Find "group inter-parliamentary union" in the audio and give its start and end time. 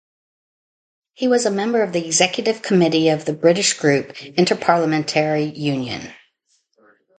3.79-6.09